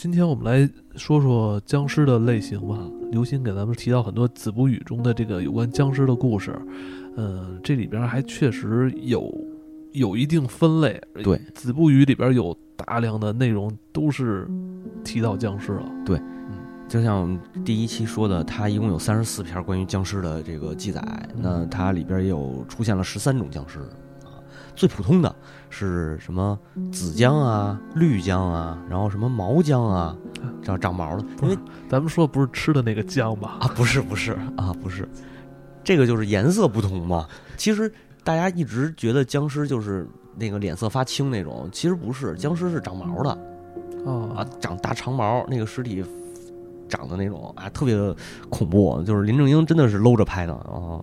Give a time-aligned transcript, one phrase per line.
[0.00, 0.66] 今天我们来
[0.96, 2.78] 说说僵尸的类型吧。
[3.12, 6.58] 刘鑫给咱们提到很多《子不语》中的这个有关僵尸的故事，
[7.18, 9.30] 嗯，这里边还确实有
[9.92, 10.98] 有一定分类。
[11.22, 14.48] 对，《子不语》里边有大量的内容都是
[15.04, 15.92] 提到僵尸了。
[16.06, 16.52] 对，嗯，
[16.88, 21.02] 就像我们第一期说的，它一共有三十四篇关于僵尸的这个记载，
[21.36, 23.80] 那它里边也有出现了十三种僵尸。
[24.74, 25.34] 最普通的
[25.68, 26.58] 是什么
[26.92, 30.16] 紫姜啊、绿姜啊，然后什么毛姜啊，
[30.62, 31.24] 长长毛的。
[31.42, 33.58] 因为咱们说不是吃的那个姜吧？
[33.60, 35.08] 啊，不是不是啊，不是，
[35.84, 37.26] 这个就是颜色不同嘛。
[37.56, 37.92] 其实
[38.24, 43.38] 大家一直觉得僵尸就是那个脸色发青那种，其实不是，僵尸是长毛的
[44.04, 46.04] 哦啊，长大长毛，那个尸体。
[46.90, 48.14] 长的那种啊，特别的
[48.50, 51.00] 恐怖，就是林正英真的是搂着拍的啊。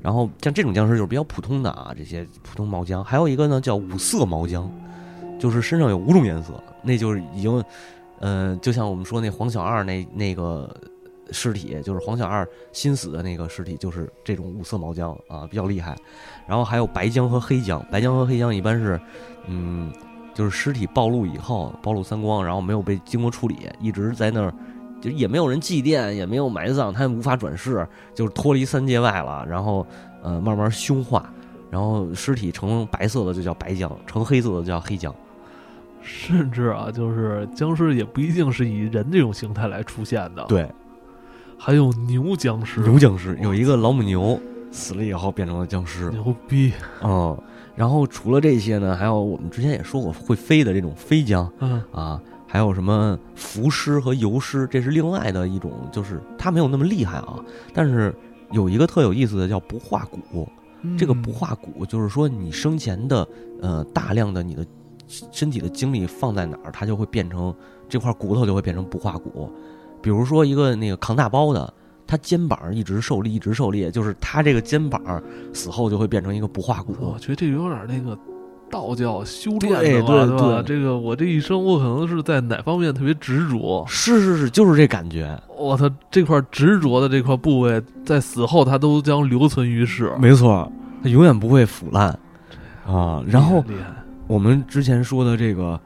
[0.00, 3.04] 然后像这种僵尸就是比较普通的啊，这些普通毛僵。
[3.04, 4.68] 还有一个呢叫五色毛僵，
[5.38, 7.62] 就是身上有五种颜色，那就是已经，
[8.18, 10.74] 呃，就像我们说那黄小二那那个
[11.30, 15.94] 尸体，就是黄小二新死的那个尸体，就是这种五色毛僵啊，比较厉害。
[16.46, 18.98] 然后还有白僵和黑僵，白僵和黑僵一般是，
[19.46, 19.92] 嗯，
[20.32, 24.54] 就是尸体暴露以后，暴露三光，然后没有被经过处理，一直在那儿。
[25.00, 29.46] 就也没有人祭奠，也没有埋葬，他无法转世，就是脱离三界外了。
[29.48, 29.86] 然后，
[30.22, 31.30] 呃，慢慢凶化，
[31.70, 35.14] 然后尸体成白色的就叫白僵，成黑色的叫黑僵。
[36.00, 40.44] 甚至啊，就是僵尸也不一定是以人这种形态来出现的。
[40.48, 40.68] 对，
[41.58, 46.72] 还有牛僵尸，牛僵尸有一个老母牛死了以后变成了僵尸，牛逼。
[47.02, 47.36] 嗯，
[47.74, 52.20] 然后除了这些呢，还有我们之前也说过会飞的这种飞僵，嗯啊。
[52.46, 57.38] 还有什么浮尸和游尸，这是另外的一种，就是它没有那么厉害啊。
[57.74, 58.14] 但是
[58.52, 60.48] 有一个特有意思的叫不化骨，
[60.96, 63.26] 这个不化骨就是说你生前的
[63.60, 64.64] 呃大量的你的
[65.08, 67.54] 身体的精力放在哪儿，它就会变成
[67.88, 69.50] 这块骨头就会变成不化骨。
[70.00, 71.74] 比如说一个那个扛大包的，
[72.06, 75.20] 他肩膀一直受力一直受力，就是他这个肩膀
[75.52, 76.94] 死后就会变成一个不化骨。
[77.00, 78.16] 我觉得这有点那个。
[78.70, 83.84] 道教修炼的对对对，这个我这一生我可能是在哪方面特别执着？
[83.88, 85.38] 是是是，就是这感觉。
[85.56, 90.12] 我操，这块执着的这块部位，在死后它都将留存于世。
[90.18, 90.70] 没错，
[91.02, 92.08] 它永远不会腐烂
[92.86, 93.22] 啊。
[93.26, 93.64] 然后。
[94.28, 95.80] 我们之前说的这个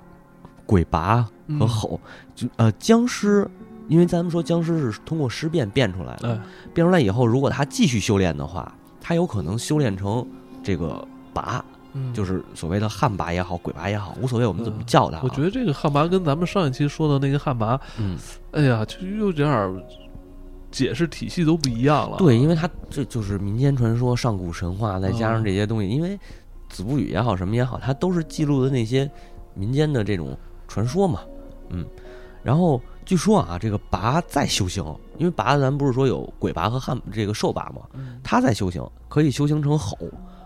[0.65, 1.23] 鬼拔
[1.59, 2.01] 和吼，
[2.35, 3.47] 就呃僵尸，
[3.87, 6.41] 因为咱们说僵尸是通过尸变变出来的，
[6.73, 10.27] 变出来以后，如果他继续修炼的话，他有可能修炼成
[10.63, 11.63] 这个拔。
[12.12, 15.21] 就是所谓的旱魃也好，鬼魃也好，无所谓，我们怎么叫它？
[15.23, 18.17] 我觉得这个旱魃跟咱们上一期说的那个旱魃，嗯，
[18.53, 19.84] 哎呀，就有点
[20.71, 22.19] 解释体系都不一样了。
[22.19, 26.19] 对，因为它这就是民间传说、上古神话，再加上这些东西，因为
[26.69, 29.11] 子不语也好，什么也好，它都是记录的那些
[29.55, 30.37] 民间的这种
[30.69, 31.21] 传说嘛。
[31.71, 31.84] 嗯，
[32.43, 34.84] 然后据说啊，这个拔在修行，
[35.19, 37.83] 因为拔咱不是说有鬼拔和旱这个兽拔嘛，
[38.22, 39.99] 他在修行可以修行成吼。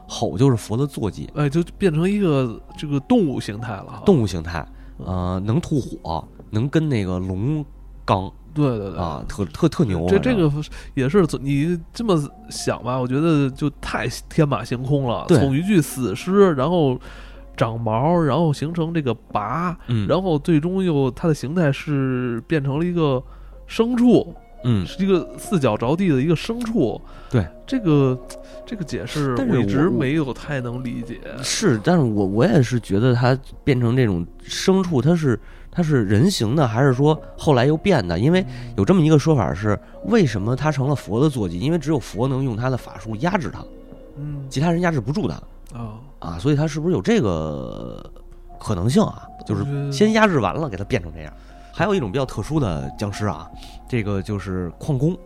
[0.06, 4.02] 吼就是佛的坐骑，哎，就变成一个这个动物形态了。
[4.04, 4.66] 动物形态，
[4.98, 7.64] 呃，能吐火，能跟那个龙
[8.04, 8.30] 刚。
[8.52, 10.06] 对对对，啊，特特特牛。
[10.08, 10.48] 这这个
[10.94, 12.16] 也是你这么
[12.48, 12.96] 想吧？
[12.96, 15.26] 我觉得就太天马行空了。
[15.28, 16.96] 从一具死尸，然后
[17.56, 19.76] 长毛，然后形成这个拔，
[20.06, 23.20] 然后最终又它的形态是变成了一个
[23.68, 24.32] 牲畜。
[24.64, 27.00] 嗯，是一个四脚着地的一个牲畜。
[27.30, 28.18] 对这个
[28.66, 31.20] 这个解释，我一直没有太能理解。
[31.42, 35.38] 是，但是我我也是觉得它变成这种牲畜，它是
[35.70, 38.18] 它是人形的，还是说后来又变的？
[38.18, 38.44] 因为
[38.76, 41.58] 有这么一个说法是，为什么它成了佛的坐骑？
[41.58, 43.64] 因为只有佛能用他的法术压制它，
[44.16, 45.34] 嗯，其他人压制不住它。
[45.76, 48.08] 啊啊，所以它是不是有这个
[48.60, 49.24] 可能性啊？
[49.44, 51.32] 就是先压制完了，给它变成这样。
[51.76, 53.50] 还有一种比较特殊的僵尸啊，
[53.88, 55.16] 这个就是矿工。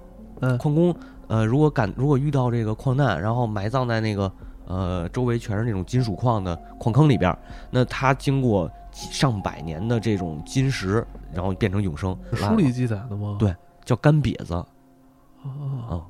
[0.41, 0.95] 嗯，矿工，
[1.27, 4.33] 呃，如果感如果遇到这个矿难，然后埋葬在那个
[4.65, 7.37] 呃周围全是那种金属矿的矿坑里边，
[7.71, 12.17] 那他经过上百年的这种金石，然后变成永生。
[12.33, 13.37] 书里记载的吗？
[13.39, 13.55] 对，
[13.85, 14.55] 叫干瘪子。
[14.55, 16.06] 啊，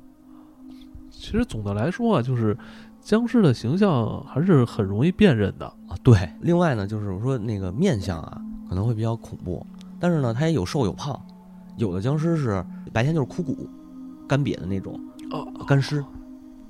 [1.11, 2.57] 其实总的来说啊，就是
[3.01, 5.97] 僵尸的形象还是很容易辨认的啊。
[6.01, 9.65] 对，另外呢，就是我说那个面相啊，可能会比较恐怖。
[9.99, 11.19] 但是呢，它也有瘦有胖，
[11.77, 13.69] 有的僵尸是白天就是枯骨、
[14.27, 14.99] 干瘪的那种，
[15.31, 16.03] 哦，干尸，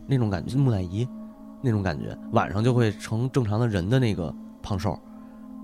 [0.08, 1.08] 那种感觉，木乃伊
[1.62, 4.98] 那种感觉，晚上就会成正常的人的那个胖瘦，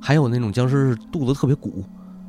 [0.01, 1.83] 还有那种僵尸是肚子特别鼓，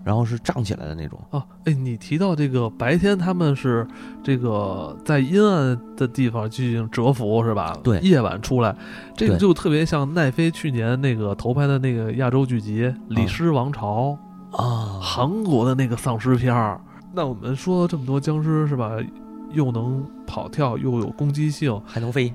[0.04, 1.18] 然后是胀起来的那种。
[1.30, 3.86] 哦，哎，你提到这个白天他们是
[4.22, 7.76] 这个在阴暗的地方进行蛰伏是吧？
[7.82, 8.74] 对，夜晚出来，
[9.14, 14.10] 这个就特别像奈飞去年那个投拍的那个亚洲剧集《李尸王朝》。
[14.52, 16.80] 啊，韩国的那个丧尸片儿。
[17.12, 18.90] 那我们说了这么多僵尸是吧？
[19.52, 22.32] 又能跑跳，又有攻击性，还能飞，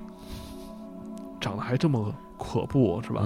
[1.40, 3.24] 长得还这么可怖是吧？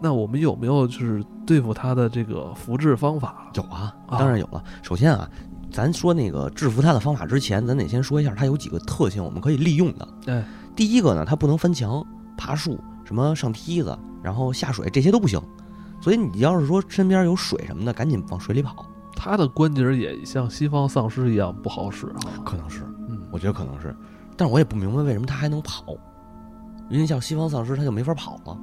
[0.00, 3.50] 那我们有没有就是对付它的这个复制方法？
[3.54, 4.62] 有啊，当然有了。
[4.82, 5.28] 首先啊，
[5.70, 10.08] 咱说那个制服它的方法之前，咱得先说一下它有几个特性，我们可以利用的。
[10.26, 10.44] 哎，
[10.76, 12.04] 第一个呢，它不能翻墙、
[12.36, 15.40] 爬树，什么上梯子，然后下水，这些都不行。
[16.04, 18.84] 所以你要是说身边有水什么的，赶紧往水里跑。
[19.16, 22.44] 他的关节也像西方丧尸一样不好使啊？
[22.44, 23.96] 可能是，嗯，我觉得可能是，
[24.36, 25.82] 但是我也不明白为什么他还能跑，
[26.90, 28.58] 因为像西方丧尸他就没法跑了，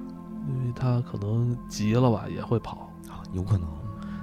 [0.48, 3.68] 因为他可能急了吧，也会跑啊，有可能。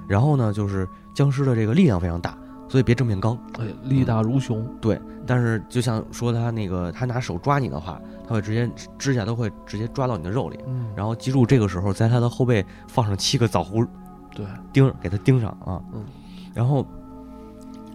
[0.07, 2.37] 然后呢，就是僵尸的这个力量非常大，
[2.69, 4.65] 所以别正面刚，哎，力大如熊。
[4.79, 10.57] 对，但是就像说他那个，他拿手抓你的话，他会直接指甲都会直接抓到你的肉里。
[10.67, 13.85] 嗯，然后记住这个时候在他的后背放上七个枣核，
[14.33, 16.05] 对，钉给他钉上啊，嗯。
[16.53, 16.85] 然后，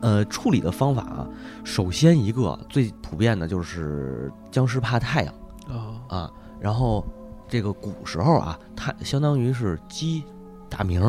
[0.01, 1.27] 呃，处理的方法啊，
[1.65, 5.35] 首先一个最普遍的就是僵尸怕太阳
[5.69, 6.31] 啊啊，
[6.61, 7.05] 然后
[7.49, 10.23] 这个古时候啊，太相当于是鸡
[10.71, 11.01] 打鸣，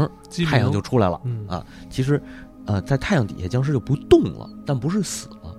[0.47, 1.63] 太阳就出来了啊。
[1.89, 2.21] 其实，
[2.65, 5.55] 呃，在太阳底下僵尸就不动了，但不是死了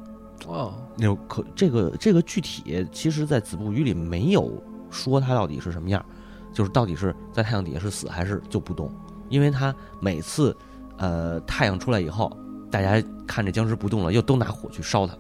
[0.47, 0.75] 哦。
[0.97, 6.05] 那可这个这个具体，其实在子不语里没有说它到底是什么样，
[6.53, 8.91] 就是到底是在太阳底下是死还是就不动，
[9.29, 10.57] 因为它每次。
[10.99, 12.35] 呃，太阳出来以后，
[12.71, 15.15] 大家看着僵尸不动了，又都拿火去烧它，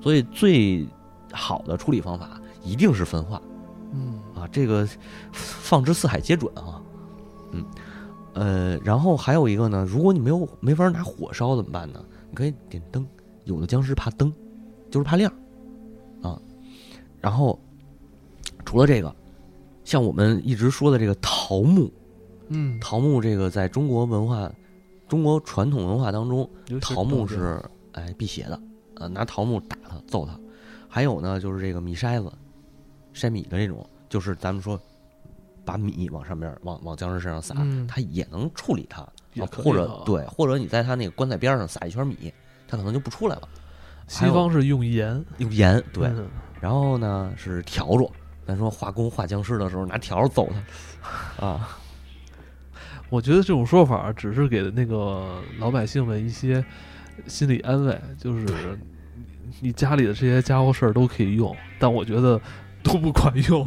[0.00, 0.88] 所以最
[1.30, 3.38] 好的处理方法一定是分化。
[3.92, 4.88] 嗯啊，这个
[5.30, 6.80] 放之四海皆准啊。
[7.50, 7.62] 嗯，
[8.34, 12.04] 呃，然后还有一个呢，如果你没有没法拿火烧怎么办呢？
[12.30, 13.06] 你可以点灯，
[13.44, 14.32] 有的僵尸怕灯，
[14.90, 15.32] 就是怕亮
[16.22, 16.40] 啊。
[17.20, 17.58] 然后
[18.64, 19.14] 除了这个，
[19.84, 21.92] 像我们一直说的这个桃木，
[22.48, 24.50] 嗯，桃木这个在中国文化。
[25.08, 26.48] 中国传统文化当中，
[26.80, 27.62] 桃木是
[27.92, 28.58] 哎辟邪的，
[28.94, 30.40] 呃，拿桃木打他揍他。
[30.88, 32.32] 还有呢，就是这个米筛子，
[33.12, 34.80] 筛米的这种，就是咱们说
[35.64, 37.54] 把米往上面往往僵尸身上撒，
[37.88, 39.06] 它也能处理它。
[39.50, 42.30] 或者对，或者你在他那个棺材边上撒一圈米，
[42.68, 43.48] 他可能就不出来了。
[44.06, 46.12] 西方是用盐，用盐对。
[46.60, 48.10] 然后呢是笤帚，
[48.46, 50.50] 咱说画工画僵尸的时候拿笤帚揍
[51.38, 51.78] 他 啊。
[53.08, 56.62] 我觉得这种说法只是给那个老百姓们一些
[57.26, 58.46] 心理安慰，就是
[59.60, 62.38] 你家里的这些家伙事儿都可以用，但我觉得
[62.82, 63.66] 都不管用。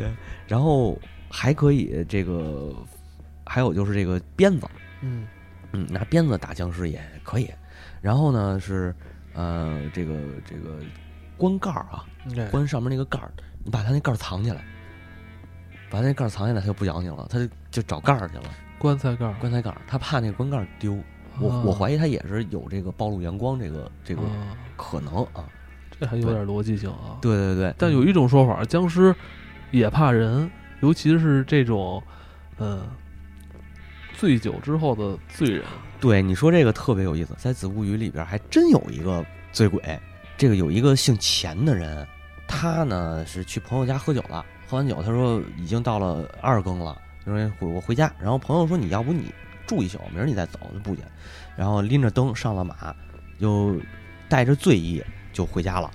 [0.00, 0.10] 对，
[0.46, 0.98] 然后
[1.28, 2.74] 还可以这个，
[3.44, 4.66] 还有就是这个鞭子，
[5.02, 5.26] 嗯
[5.72, 7.50] 嗯，拿鞭子打僵尸也可以。
[8.00, 8.94] 然后呢是
[9.34, 10.14] 呃这个
[10.44, 10.78] 这个
[11.36, 12.04] 关盖儿啊，
[12.50, 13.30] 关上面那个盖儿，
[13.64, 14.64] 你把它那盖儿藏起来。
[15.90, 18.44] 把那盖儿藏起来，它就不咬你了，它就就找盖儿去了。
[18.78, 20.96] 棺材盖儿，棺材盖儿，他怕那个棺盖儿丢。
[21.40, 24.22] 我我怀疑他也是有这个暴露阳光这个这个
[24.76, 25.48] 可能啊。
[25.90, 27.18] 这还有点逻辑性啊。
[27.20, 27.74] 对对对。
[27.76, 29.12] 但有一种说法，僵尸
[29.70, 30.50] 也怕人，
[30.80, 32.02] 尤其是这种
[32.58, 32.82] 嗯
[34.16, 35.64] 醉酒之后的醉人。
[36.00, 39.82] 对，你说这个特别有意思，在《子不语》里边还真有一个醉鬼。
[40.36, 42.06] 这个有一个姓钱的人，
[42.48, 44.44] 他呢是去朋友家喝酒了。
[44.66, 46.96] 喝完酒，他说已经到了二更了，
[47.26, 48.10] 就说回我回家。
[48.18, 49.34] 然后朋友说你要不你
[49.66, 51.04] 住一宿，明儿你再走就不行。
[51.56, 52.94] 然后拎着灯上了马，
[53.38, 53.78] 就
[54.28, 55.90] 带着醉意就回家了。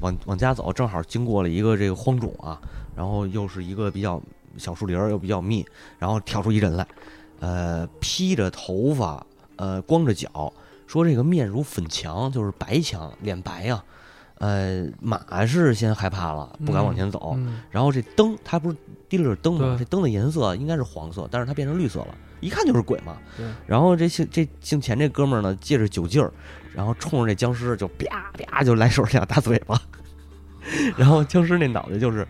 [0.00, 2.60] 往往家走，正好经过了一个这个荒冢啊，
[2.96, 4.20] 然后又是一个比较
[4.56, 5.66] 小树林儿又比较密，
[5.98, 6.86] 然后跳出一人来，
[7.40, 10.52] 呃，披着头发，呃，光着脚，
[10.86, 13.82] 说这个面如粉墙，就是白墙，脸白呀。
[14.38, 17.38] 呃，马是先害怕了，不敢往前走。
[17.70, 18.76] 然后这灯，它不是
[19.08, 19.76] 提着灯吗？
[19.78, 23.16] 这灯的颜色应该是黄色，但是它变成绿色了，一看就是鬼嘛。
[23.64, 26.32] 然后这姓这姓钱这哥们儿呢，借着酒劲儿，
[26.74, 29.80] 然后冲着这僵尸就啪啪就来手两大嘴巴。
[30.98, 32.26] 然后僵尸那脑袋就是，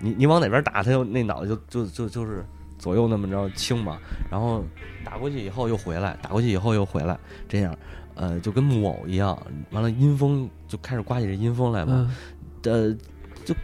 [0.00, 2.44] 你你往哪边打，他就那脑袋就就就就是
[2.78, 3.98] 左右那么着轻嘛。
[4.30, 4.64] 然后
[5.04, 7.76] 打过去以后又回来，打过去以后又回来，这样。
[8.16, 9.40] 呃，就跟木偶一样，
[9.70, 12.14] 完了阴风就开始刮起这阴风来嘛。
[12.64, 12.94] 呃，
[13.46, 13.54] 就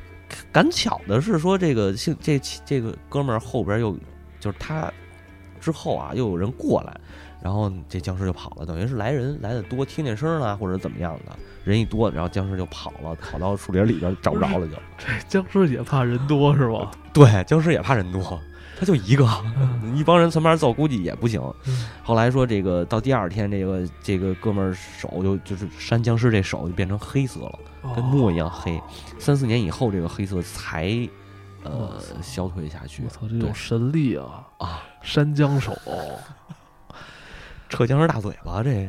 [0.51, 3.95] 赶巧的是说，这个姓这这个哥们儿后边又
[4.41, 4.91] 就是他
[5.61, 6.99] 之后啊，又有人过来，
[7.47, 16.91] 然后这僵尸就跑了，等于是来人来的多，听见声了或者怎么样的，人一多，然后僵尸就跑了，跑到树林里边找不着了，就 这僵尸也怕人多是吧？
[17.13, 18.37] 对，僵尸也怕人多。
[18.77, 19.25] 他就一个，
[19.95, 21.41] 一帮人从边走，估计也不行。
[22.03, 27.59] 后来说这个到第二天，这个这个哥们儿手就就是扇僵尸这手就变成黑色了，
[27.95, 28.83] 跟墨一样黑。
[29.21, 31.09] 三四年以后，这个黑色才
[31.63, 33.05] 呃消退下去。
[33.05, 34.83] 我操，这种神力啊啊！
[35.01, 35.73] 山僵手，
[37.69, 38.89] 扯僵尸大嘴巴，这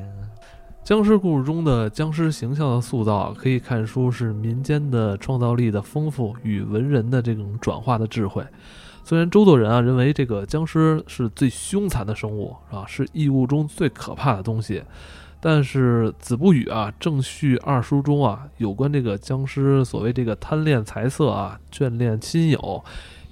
[0.84, 8.46] 僵尸故事中的僵尸形象的塑造，可以看出是民间的创造力的丰富与文人的这种转化的智慧。
[9.04, 12.86] 虽然周作人啊认为这个僵尸是最凶残的生物，啊？
[12.86, 14.84] 是异物中最可怕的东西，
[15.42, 22.84] 但是子不语啊《正序二书》中啊有关这个僵尸所谓这个贪恋财色啊、眷恋亲友，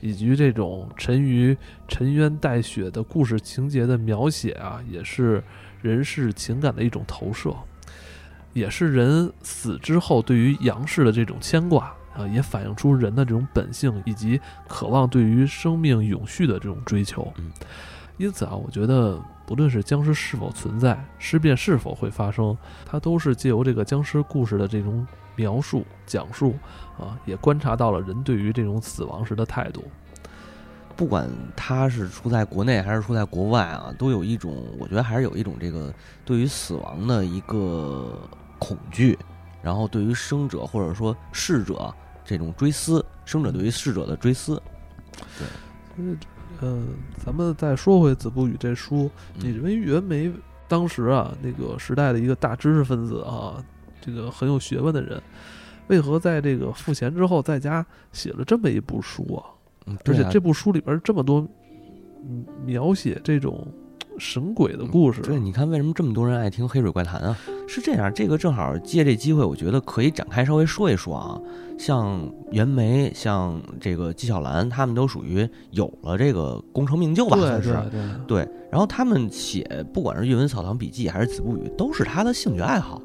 [0.06, 1.58] 以及这种沉鱼
[1.88, 5.44] 沉冤待雪的故事情节的描写啊，也是
[5.82, 7.52] 人世情感的一种投射，
[8.54, 11.92] 也是人死之后对于阳世的这种牵挂。
[12.16, 17.30] 啊，也反映出人的这种本性以及渴望对于生命永续的这种追求。
[17.38, 17.52] 嗯，
[18.16, 26.56] 因此啊，我觉得不论是僵尸是否存在，尸变是否会发生，它都是借由这个僵尸故事的这种描述、讲述
[27.00, 29.84] 啊，也观察到了人对于这种死亡时的态度。
[30.96, 38.20] 不管他是出在国内还是出在国外啊，都有一种，我觉得还是有一种这个对于死亡的一个
[38.60, 39.18] 恐惧，
[39.62, 41.94] 然后对于生者或者说逝者。
[42.28, 44.60] 这种追思，生者对于逝者的追思，
[45.38, 46.18] 对，
[46.62, 46.84] 嗯，呃，
[47.24, 49.10] 咱们再说回《子不语》这书，
[49.40, 50.32] 你认为袁枚
[50.68, 53.64] 当时啊，那个时代的一个大知识分子啊，
[54.02, 55.22] 这个很有学问的人，
[55.88, 59.44] 为何在这个赋闲之后在家写了这么一部书啊？
[60.06, 61.48] 而且这部书里边这么多
[62.66, 63.68] 描写这种。
[64.18, 67.38] 神鬼的故事，对，你看为什么这么多人爱听《黑水怪谈》啊？
[67.68, 71.40] 是这样，这个正好借这机会，我觉得可以展开稍微说一说啊。
[71.78, 77.78] 像袁枚，像这个纪晓岚，他们都属于有了这个功成名就吧，算是
[78.28, 78.48] 对。
[78.72, 83.02] 然后他们写，不管是《阅文草堂笔记》还是《子不语》，都是他的兴趣爱好，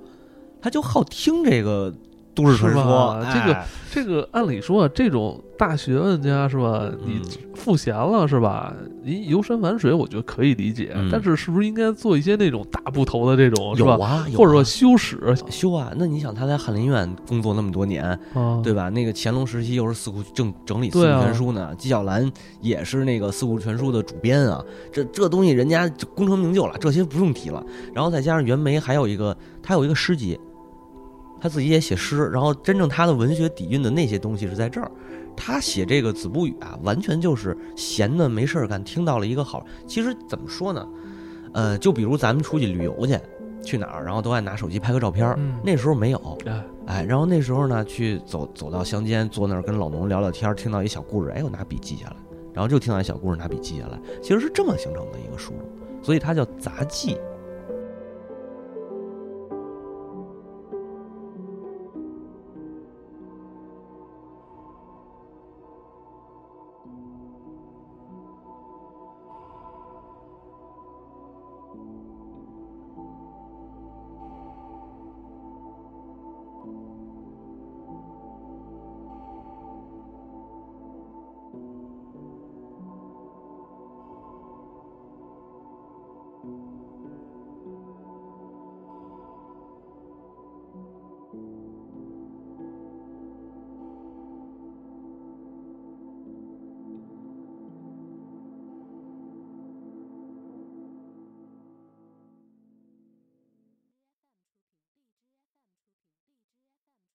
[0.60, 1.92] 他就好听这个。
[2.42, 3.58] 都市传说，这个
[3.92, 6.90] 这个，按理说这种大学问家是吧？
[7.04, 7.20] 你
[7.54, 8.74] 赋闲了是吧？
[9.02, 10.94] 你游山玩水，我觉得可以理解。
[11.10, 14.24] 但是是不是应该做一些那种大部头的这种，是吧？
[14.36, 15.92] 或者说修史修啊？
[15.96, 18.18] 那你想他在翰林院工作那么多年，
[18.62, 18.88] 对吧？
[18.90, 22.30] 那个乾隆时期又是四库正整理四库全书呢，纪晓岚
[22.60, 24.62] 也是那个四库全书的主编啊。
[24.92, 27.64] 这这东西人家功成名就了，这些不用提了。
[27.94, 30.38] 然后再加上袁枚还有一个，他有一个诗集。
[31.40, 34.90] 他自己也写诗，然后真正他的文学底蕴的那些东西是在这儿。
[35.36, 39.64] 他写这个《子不语》啊，完全就是闲的没事儿干，听到了一个好。
[39.86, 40.86] 其实怎么说呢？
[41.54, 43.18] 呃，就比如咱们出去旅游去，
[43.62, 45.38] 去哪儿，然后都爱拿手机拍个照片儿。
[45.64, 46.38] 那时候没有，
[46.86, 52.16] 哎，然后那时候呢，去走走到乡间，坐那儿跟老农聊聊天，听到一小故事，哎，我拿笔记下来，
[52.52, 53.98] 然后就听到一小故事，拿笔记下来。
[54.20, 55.54] 其实是这么形成的一个书，
[56.02, 57.16] 所以它叫杂记。